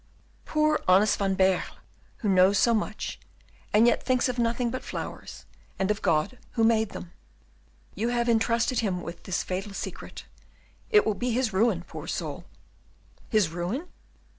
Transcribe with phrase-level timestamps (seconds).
[0.45, 1.77] "Poor honest Van Baerle!
[2.25, 3.19] who knows so much,
[3.71, 5.45] and yet thinks of nothing but of flowers
[5.77, 7.11] and of God who made them.
[7.93, 10.25] You have intrusted him with this fatal secret;
[10.89, 12.45] it will be his ruin, poor soul!"
[13.29, 13.89] "His ruin?"